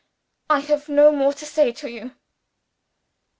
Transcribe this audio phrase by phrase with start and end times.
[0.49, 2.15] I have no more to say to you."